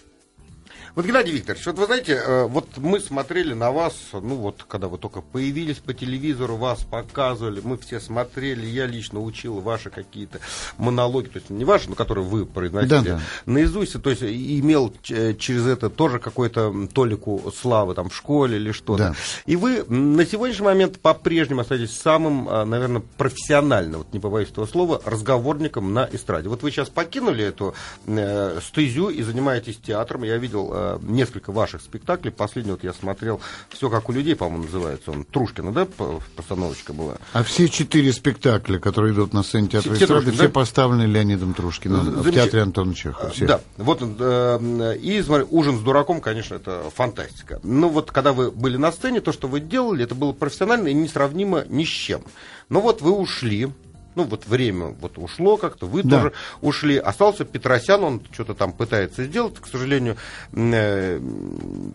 Вот, 0.94 1.06
Геннадий 1.06 1.32
Викторович, 1.32 1.64
вот 1.66 1.78
вы 1.78 1.86
знаете, 1.86 2.12
э, 2.22 2.44
вот 2.44 2.68
мы 2.76 3.00
смотрели 3.00 3.54
на 3.54 3.72
вас, 3.72 3.94
ну 4.12 4.34
вот, 4.34 4.62
когда 4.68 4.88
вы 4.88 4.98
только 4.98 5.22
появились 5.22 5.78
по 5.78 5.94
телевизору, 5.94 6.56
вас 6.56 6.80
показывали, 6.84 7.62
мы 7.64 7.78
все 7.78 7.98
смотрели, 7.98 8.66
я 8.66 8.84
лично 8.84 9.20
учил 9.22 9.60
ваши 9.60 9.88
какие-то 9.88 10.40
монологи, 10.76 11.28
то 11.28 11.38
есть 11.38 11.48
не 11.48 11.64
ваши, 11.64 11.88
но 11.88 11.94
которые 11.94 12.26
вы 12.26 12.44
произносили 12.44 12.90
Да-да. 12.90 13.20
наизусть, 13.46 14.02
то 14.02 14.10
есть 14.10 14.22
имел 14.22 14.92
ч- 15.02 15.34
через 15.36 15.66
это 15.66 15.88
тоже 15.88 16.18
какой-то 16.18 16.60
м, 16.68 16.88
толику 16.88 17.50
славы 17.58 17.94
там 17.94 18.10
в 18.10 18.14
школе 18.14 18.56
или 18.56 18.72
что-то. 18.72 19.02
Да. 19.02 19.14
И 19.46 19.56
вы 19.56 19.84
на 19.88 20.26
сегодняшний 20.26 20.66
момент 20.66 21.00
по-прежнему 21.00 21.62
остаетесь 21.62 21.98
самым, 21.98 22.46
а, 22.50 22.66
наверное, 22.66 23.02
профессиональным, 23.16 24.00
вот 24.00 24.12
не 24.12 24.20
побоюсь 24.20 24.50
этого 24.50 24.66
слова, 24.66 25.00
разговорником 25.06 25.94
на 25.94 26.06
эстраде. 26.12 26.50
Вот 26.50 26.62
вы 26.62 26.70
сейчас 26.70 26.90
покинули 26.90 27.44
эту 27.46 27.74
э, 28.06 28.60
стезю 28.62 29.08
и 29.08 29.22
занимаетесь 29.22 29.78
театром. 29.78 30.24
Я 30.24 30.36
видел 30.36 30.81
э, 30.82 30.98
несколько 31.02 31.52
ваших 31.52 31.80
спектаклей. 31.82 32.30
Последний 32.32 32.72
вот 32.72 32.82
я 32.84 32.92
смотрел 32.92 33.40
«Все 33.70 33.88
как 33.90 34.08
у 34.08 34.12
людей», 34.12 34.34
по-моему, 34.36 34.64
называется 34.64 35.10
он. 35.12 35.24
Трушкина, 35.24 35.72
да, 35.72 35.84
по- 35.86 36.20
постановочка 36.36 36.92
была? 36.92 37.16
А 37.32 37.42
все 37.42 37.68
четыре 37.68 38.12
спектакля, 38.12 38.78
которые 38.78 39.14
идут 39.14 39.32
на 39.32 39.42
сцене 39.42 39.68
театра 39.68 39.94
Все 39.94 40.04
эстрады, 40.04 40.32
все 40.32 40.42
да? 40.44 40.48
поставлены 40.48 41.02
Леонидом 41.02 41.54
Трушкиным 41.54 42.00
в 42.00 42.04
Замечательно. 42.04 42.32
театре 42.44 42.62
Антона 42.62 42.94
Чехова. 42.94 43.30
все. 43.30 43.46
Да, 43.46 43.60
вот 43.76 44.02
он, 44.02 44.16
э, 44.18 44.96
и 45.00 45.22
смотри, 45.22 45.46
ужин 45.50 45.78
с 45.78 45.80
дураком, 45.82 46.20
конечно, 46.20 46.54
это 46.56 46.84
фантастика. 46.94 47.60
Ну 47.62 47.88
вот, 47.88 48.10
когда 48.10 48.32
вы 48.32 48.50
были 48.50 48.76
на 48.76 48.92
сцене, 48.92 49.20
то, 49.20 49.32
что 49.32 49.48
вы 49.48 49.60
делали, 49.60 50.04
это 50.04 50.14
было 50.14 50.32
профессионально 50.32 50.88
и 50.88 50.94
несравнимо 50.94 51.64
ни 51.68 51.84
с 51.84 51.88
чем. 51.88 52.22
Но 52.68 52.80
вот 52.80 53.02
вы 53.02 53.12
ушли, 53.12 53.70
ну 54.14 54.24
вот 54.24 54.46
время 54.46 54.94
вот 55.00 55.18
ушло 55.18 55.56
как-то, 55.56 55.86
вы 55.86 56.02
Да. 56.02 56.18
тоже 56.18 56.32
ушли. 56.60 56.96
Остался 56.96 57.44
Петросян, 57.44 58.02
он 58.04 58.22
что-то 58.32 58.54
там 58.54 58.72
пытается 58.72 59.24
сделать, 59.24 59.54
к 59.58 59.66
сожалению, 59.66 60.16
э, 60.52 61.20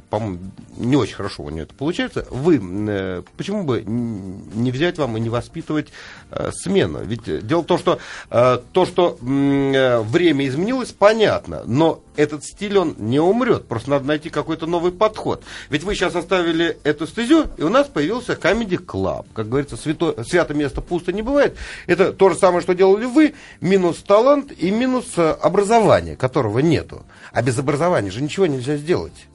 по-моему, 0.10 0.40
не 0.78 0.96
очень 0.96 1.16
хорошо 1.16 1.44
у 1.44 1.50
него 1.50 1.62
это 1.62 1.74
получается. 1.74 2.26
Вы, 2.30 2.60
э, 2.62 3.24
почему 3.36 3.64
бы 3.64 3.84
не 3.86 4.72
взять 4.72 4.98
вам 4.98 5.18
и 5.18 5.20
не 5.20 5.30
воспитывать 5.30 5.88
э, 6.32 6.52
смену? 6.54 7.00
Ведь 7.04 7.28
э, 7.28 7.42
дело 7.42 7.62
в 7.62 7.66
том, 7.66 7.78
что 7.78 8.00
э, 8.30 8.60
то, 8.72 8.86
что 8.86 9.18
э, 9.22 10.00
время 10.02 10.48
изменилось, 10.48 10.92
понятно, 10.92 11.64
но 11.66 12.02
этот 12.18 12.44
стиль, 12.44 12.78
он 12.78 12.96
не 12.98 13.20
умрет, 13.20 13.68
просто 13.68 13.92
надо 13.92 14.06
найти 14.06 14.30
какой-то 14.30 14.66
новый 14.66 14.92
подход. 14.92 15.44
Ведь 15.70 15.84
вы 15.84 15.96
сейчас 15.96 16.16
оставили 16.16 16.78
эту 16.84 17.08
стезю, 17.08 17.46
и 17.58 17.64
у 17.64 17.70
нас 17.70 17.88
появился 17.88 18.34
Comedy 18.34 18.84
Club. 18.84 19.28
Как 19.34 19.48
говорится, 19.48 19.78
свято, 19.78 20.24
свято 20.24 20.54
место 20.54 20.82
пусто 20.82 21.14
не 21.14 21.22
бывает. 21.22 21.56
Это 21.86 22.12
то 22.12 22.30
же 22.30 22.36
самое, 22.36 22.62
что 22.62 22.74
делали 22.74 23.06
вы, 23.06 23.36
минус 23.62 23.98
талант 23.98 24.52
и 24.52 24.72
минус 24.72 25.06
э, 25.16 25.30
образование, 25.30 26.16
которого 26.16 26.60
нету. 26.60 27.06
А 27.32 27.42
без 27.42 27.58
образования 27.58 28.12
же 28.12 28.22
ничего 28.22 28.48
нельзя 28.48 28.76
сделать. 28.78 29.28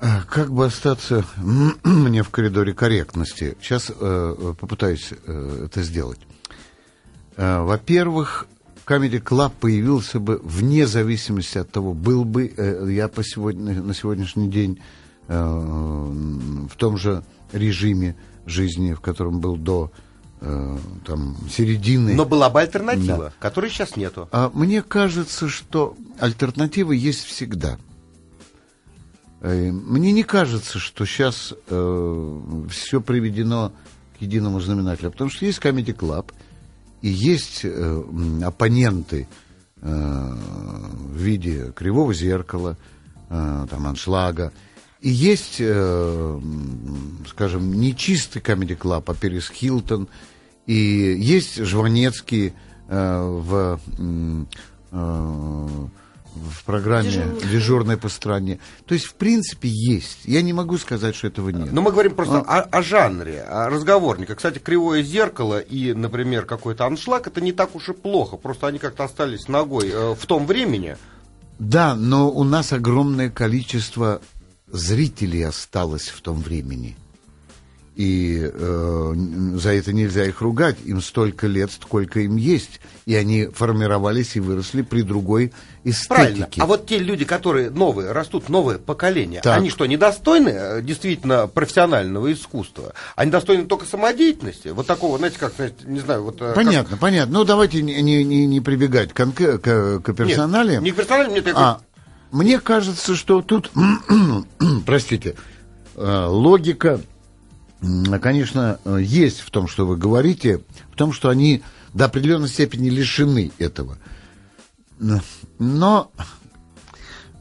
А, 0.00 0.22
Как 0.28 0.52
бы 0.52 0.66
остаться 0.66 1.24
мне 1.84 2.24
в 2.24 2.30
коридоре 2.30 2.74
корректности? 2.74 3.56
Сейчас 3.60 3.90
э, 3.90 3.94
э, 3.98 4.54
попытаюсь 4.58 5.12
э, 5.12 5.66
это 5.66 5.82
сделать. 5.82 6.18
Э, 7.36 7.60
во-первых, 7.62 8.48
Comedy 8.86 9.22
Club 9.22 9.52
появился 9.60 10.18
бы 10.20 10.40
вне 10.42 10.86
зависимости 10.86 11.58
от 11.58 11.70
того, 11.70 11.94
был 11.94 12.24
бы 12.24 12.52
э, 12.56 12.86
я 12.90 13.08
по 13.08 13.22
сегодня, 13.22 13.82
на 13.82 13.94
сегодняшний 13.94 14.48
день 14.48 14.80
э, 15.28 15.34
в 15.38 16.76
том 16.76 16.96
же 16.96 17.22
режиме 17.52 18.16
жизни, 18.46 18.92
в 18.94 19.00
котором 19.00 19.40
был 19.40 19.56
до 19.56 19.92
э, 20.40 20.78
там, 21.06 21.36
середины. 21.50 22.14
Но 22.14 22.24
была 22.24 22.50
бы 22.50 22.60
альтернатива, 22.60 23.26
Да. 23.26 23.32
которой 23.38 23.70
сейчас 23.70 23.96
нету. 23.96 24.28
А 24.32 24.50
мне 24.52 24.82
кажется, 24.82 25.48
что 25.48 25.96
альтернатива 26.18 26.92
есть 26.92 27.24
всегда. 27.24 27.78
Э, 29.40 29.70
Мне 29.70 30.12
не 30.12 30.22
кажется, 30.24 30.78
что 30.78 31.04
сейчас 31.06 31.54
все 31.66 33.00
приведено 33.00 33.72
к 34.18 34.22
единому 34.22 34.60
знаменателю, 34.60 35.10
потому 35.12 35.30
что 35.30 35.44
есть 35.46 35.58
Comedy 35.60 35.94
Club, 35.96 36.32
и 37.02 37.08
есть 37.08 37.60
э, 37.64 38.02
оппоненты 38.42 39.26
э, 39.80 39.88
в 39.88 41.16
виде 41.16 41.72
кривого 41.74 42.14
зеркала, 42.14 42.78
э, 43.28 43.66
там, 43.68 43.86
аншлага, 43.86 44.52
и 45.00 45.10
есть, 45.10 45.56
скажем, 45.56 47.72
нечистый 47.72 48.40
Comedy 48.40 48.78
Club, 48.78 49.02
а 49.08 49.14
Перес 49.14 49.50
Хилтон, 49.50 50.06
и 50.66 50.74
есть 50.74 51.56
Жванецкий 51.56 52.52
в, 52.86 53.80
в 56.34 56.64
программе 56.64 57.10
Дежурный. 57.10 57.40
«Дежурная 57.50 57.96
по 57.96 58.08
стране». 58.08 58.58
То 58.86 58.94
есть, 58.94 59.06
в 59.06 59.14
принципе, 59.14 59.68
есть. 59.68 60.20
Я 60.24 60.42
не 60.42 60.52
могу 60.52 60.78
сказать, 60.78 61.14
что 61.14 61.26
этого 61.26 61.50
нет. 61.50 61.72
Но 61.72 61.82
мы 61.82 61.90
говорим 61.90 62.14
просто 62.14 62.38
о, 62.38 62.60
о 62.60 62.82
жанре, 62.82 63.42
о 63.42 63.68
разговорнике. 63.68 64.34
Кстати, 64.34 64.58
кривое 64.58 65.02
зеркало 65.02 65.58
и, 65.58 65.92
например, 65.92 66.44
какой-то 66.44 66.86
аншлаг, 66.86 67.26
это 67.26 67.40
не 67.40 67.52
так 67.52 67.74
уж 67.74 67.88
и 67.90 67.92
плохо. 67.92 68.36
Просто 68.36 68.66
они 68.66 68.78
как-то 68.78 69.04
остались 69.04 69.48
ногой 69.48 69.90
э, 69.90 70.14
в 70.14 70.26
том 70.26 70.46
времени. 70.46 70.96
Да, 71.58 71.94
но 71.94 72.30
у 72.30 72.44
нас 72.44 72.72
огромное 72.72 73.30
количество 73.30 74.20
зрителей 74.66 75.42
осталось 75.42 76.08
в 76.08 76.20
том 76.20 76.40
времени. 76.40 76.96
И 77.94 78.40
э, 78.50 79.14
за 79.56 79.74
это 79.74 79.92
нельзя 79.92 80.24
их 80.24 80.40
ругать. 80.40 80.76
Им 80.86 81.02
столько 81.02 81.46
лет, 81.46 81.70
сколько 81.72 82.20
им 82.20 82.36
есть. 82.36 82.80
И 83.04 83.14
они 83.14 83.46
формировались 83.46 84.34
и 84.34 84.40
выросли 84.40 84.80
при 84.80 85.02
другой 85.02 85.52
Правильно. 86.08 86.44
эстетике. 86.44 86.62
А 86.62 86.66
вот 86.66 86.86
те 86.86 86.98
люди, 86.98 87.26
которые 87.26 87.68
новые, 87.68 88.12
растут 88.12 88.48
новое 88.48 88.78
поколение, 88.78 89.42
Так. 89.42 89.58
они 89.58 89.68
что, 89.68 89.84
недостойны 89.84 90.48
э, 90.48 90.80
действительно 90.82 91.46
профессионального 91.48 92.32
искусства? 92.32 92.94
Они 93.14 93.30
достойны 93.30 93.66
только 93.66 93.84
самодеятельности? 93.84 94.68
Вот 94.68 94.86
такого, 94.86 95.18
знаете, 95.18 95.38
как, 95.38 95.52
знаете, 95.54 95.76
не 95.84 96.00
знаю, 96.00 96.22
вот... 96.24 96.36
э, 96.36 96.46
как- 96.46 96.54
Понятно, 96.54 96.96
понятно. 96.96 97.40
Ну, 97.40 97.44
давайте 97.44 97.82
не, 97.82 98.00
не, 98.00 98.24
не- 98.46 98.60
прибегать 98.62 99.12
к, 99.12 99.20
конке- 99.20 99.58
к, 99.58 100.00
к 100.00 100.08
Нет, 100.08 100.16
персоналиям. 100.16 100.82
не 100.82 100.92
к 100.92 100.96
персоналиям, 100.96 101.34
нет, 101.34 101.46
я 101.46 101.52
А, 101.56 101.80
мне 102.30 102.58
кажется, 102.58 103.14
что 103.16 103.42
тут, 103.42 103.70
простите, 104.86 105.34
э, 105.96 106.24
логика, 106.26 107.00
конечно, 108.20 108.78
э, 108.84 108.98
есть 109.02 109.40
в 109.40 109.50
том, 109.50 109.68
что 109.68 109.86
вы 109.86 109.96
говорите, 109.96 110.60
в 110.92 110.96
том, 110.96 111.12
что 111.12 111.28
они 111.28 111.62
до 111.92 112.06
определенной 112.06 112.48
степени 112.48 112.88
лишены 112.88 113.50
этого. 113.58 113.98
Но 115.58 116.10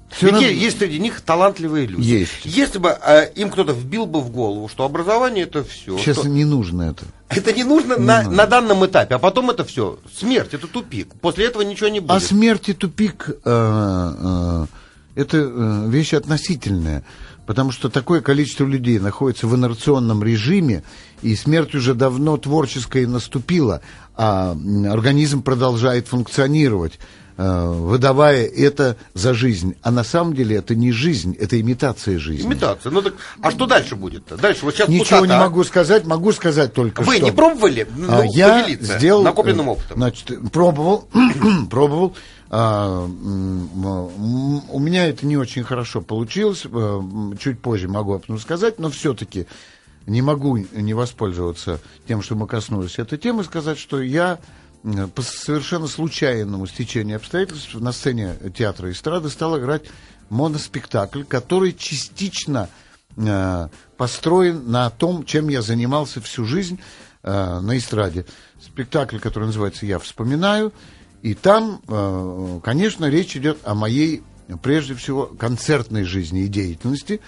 всё 0.09 0.27
Ведь 0.27 0.35
равно- 0.35 0.47
есть 0.47 0.79
среди 0.79 0.99
них 0.99 1.21
талантливые 1.21 1.87
люди. 1.87 2.01
Есть. 2.01 2.41
Если 2.43 2.79
бы 2.79 2.89
э, 2.89 3.31
им 3.35 3.49
кто-то 3.49 3.71
вбил 3.71 4.05
бы 4.05 4.19
в 4.19 4.29
голову, 4.29 4.67
что 4.67 4.83
образование 4.83 5.45
это 5.45 5.63
все. 5.63 5.97
сейчас 5.97 6.25
не 6.25 6.43
нужно 6.43 6.83
это. 6.83 7.05
Это 7.29 7.53
не 7.53 7.63
нужно 7.63 7.97
на, 7.97 8.23
на 8.23 8.45
данном 8.45 8.85
этапе, 8.85 9.15
а 9.15 9.19
потом 9.19 9.51
это 9.51 9.63
все. 9.63 9.99
Смерть, 10.13 10.53
это 10.53 10.67
тупик. 10.67 11.13
После 11.21 11.45
этого 11.45 11.61
ничего 11.61 11.87
не 11.87 12.01
будет. 12.01 12.11
А 12.11 12.19
смерть 12.19 12.67
и 12.67 12.73
тупик 12.73 13.29
э, 13.29 13.35
э, 13.45 14.65
это 15.15 15.37
э, 15.37 15.89
вещь 15.89 16.13
относительная. 16.13 17.05
Потому 17.45 17.71
что 17.71 17.89
такое 17.89 18.21
количество 18.21 18.65
людей 18.65 18.99
находится 18.99 19.47
в 19.47 19.55
инерционном 19.55 20.23
режиме, 20.23 20.83
и 21.21 21.35
смерть 21.35 21.75
уже 21.75 21.93
давно 21.95 22.37
творческая 22.37 23.07
наступила, 23.07 23.81
а 24.15 24.55
организм 24.89 25.41
продолжает 25.41 26.07
функционировать, 26.07 26.99
выдавая 27.43 28.45
это 28.45 28.97
за 29.13 29.33
жизнь. 29.33 29.75
А 29.81 29.91
на 29.91 30.03
самом 30.03 30.33
деле 30.35 30.57
это 30.57 30.75
не 30.75 30.91
жизнь, 30.91 31.35
это 31.39 31.59
имитация 31.59 32.19
жизни. 32.19 32.45
Имитация. 32.47 32.91
Ну 32.91 33.01
так, 33.01 33.13
а 33.41 33.51
что 33.51 33.65
дальше 33.65 33.95
будет-то? 33.95 34.37
Дальше 34.37 34.65
вот 34.65 34.75
сейчас 34.75 34.89
Ничего 34.89 35.19
пустота. 35.19 35.25
не 35.33 35.39
могу 35.39 35.63
сказать, 35.63 36.05
могу 36.05 36.31
сказать 36.31 36.73
только 36.73 37.01
Вы 37.03 37.15
что. 37.17 37.25
не 37.25 37.31
пробовали 37.31 37.87
А, 38.07 38.21
ну, 38.23 38.31
я 38.33 38.67
сделал 38.79 39.23
накопленным 39.23 39.69
э, 39.69 39.71
опытом? 39.71 39.97
Значит, 39.97 40.51
пробовал, 40.51 41.07
пробовал. 41.69 42.15
А, 42.49 43.05
у 43.05 44.79
меня 44.79 45.07
это 45.07 45.25
не 45.25 45.37
очень 45.37 45.63
хорошо 45.63 46.01
получилось. 46.01 46.63
э, 46.65 47.01
Чуть 47.39 47.59
позже 47.59 47.87
могу 47.87 48.13
об 48.13 48.23
этом 48.23 48.37
сказать, 48.39 48.77
но 48.77 48.89
все-таки 48.89 49.47
не 50.05 50.21
могу 50.21 50.57
не 50.57 50.93
воспользоваться 50.93 51.79
тем, 52.07 52.21
что 52.21 52.35
мы 52.35 52.47
коснулись 52.47 52.99
этой 52.99 53.17
темы, 53.17 53.43
сказать, 53.43 53.77
что 53.79 54.01
я 54.01 54.39
по 55.15 55.21
совершенно 55.21 55.87
случайному 55.87 56.65
стечению 56.65 57.17
обстоятельств 57.17 57.73
на 57.75 57.91
сцене 57.91 58.35
театра 58.55 58.89
и 58.89 58.93
эстрады 58.93 59.29
стал 59.29 59.59
играть 59.59 59.83
моноспектакль, 60.29 61.23
который 61.23 61.73
частично 61.73 62.69
э, 63.15 63.67
построен 63.97 64.71
на 64.71 64.89
том, 64.89 65.25
чем 65.25 65.49
я 65.49 65.61
занимался 65.61 66.21
всю 66.21 66.45
жизнь 66.45 66.79
э, 67.21 67.59
на 67.59 67.77
эстраде. 67.77 68.25
Спектакль, 68.59 69.19
который 69.19 69.45
называется 69.45 69.85
«Я 69.85 69.99
вспоминаю». 69.99 70.73
И 71.21 71.35
там, 71.35 71.81
э, 71.87 72.59
конечно, 72.63 73.05
речь 73.05 73.37
идет 73.37 73.59
о 73.63 73.75
моей, 73.75 74.23
прежде 74.63 74.95
всего, 74.95 75.27
концертной 75.27 76.03
жизни 76.03 76.45
и 76.45 76.47
деятельности. 76.47 77.21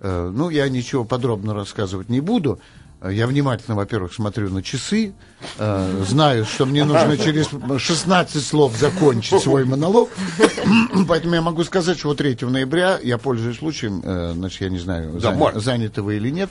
Э, 0.00 0.30
ну, 0.34 0.50
я 0.50 0.68
ничего 0.68 1.04
подробно 1.04 1.54
рассказывать 1.54 2.10
не 2.10 2.20
буду. 2.20 2.58
Э, 2.58 2.79
Я 3.02 3.26
внимательно, 3.26 3.76
во-первых, 3.76 4.12
смотрю 4.12 4.50
на 4.50 4.62
часы, 4.62 5.14
э, 5.58 6.04
знаю, 6.06 6.44
что 6.44 6.66
мне 6.66 6.84
нужно 6.84 7.16
через 7.16 7.48
16 7.80 8.44
слов 8.44 8.76
закончить 8.76 9.40
свой 9.42 9.64
монолог. 9.64 10.10
Поэтому 11.08 11.34
я 11.34 11.40
могу 11.42 11.64
сказать, 11.64 11.98
что 11.98 12.08
вот 12.08 12.18
3 12.18 12.36
ноября, 12.42 12.98
я 13.02 13.16
пользуюсь 13.16 13.56
случаем, 13.58 14.02
э, 14.04 14.32
значит, 14.34 14.60
я 14.60 14.68
не 14.68 14.78
знаю, 14.78 15.12
Да, 15.14 15.30
зан- 15.30 15.36
можно. 15.36 15.60
занято 15.60 16.02
вы 16.02 16.16
или 16.16 16.28
нет, 16.30 16.50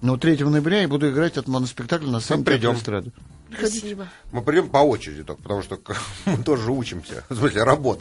но 0.00 0.16
3 0.16 0.38
ноября 0.48 0.80
я 0.82 0.88
буду 0.88 1.10
играть 1.10 1.36
от 1.36 1.48
моноспектакля 1.48 2.08
на 2.08 2.20
сцене 2.20 2.44
придем. 2.44 2.74
эстрады. 2.76 3.12
Спасибо. 3.58 4.06
Мы 4.32 4.42
придем 4.42 4.68
по 4.70 4.78
очереди 4.78 5.24
только, 5.24 5.42
потому 5.42 5.60
что 5.62 5.78
мы 6.24 6.38
тоже 6.42 6.70
учимся. 6.70 7.24
В 7.28 7.36
смысле, 7.36 7.64
работать. 7.64 7.98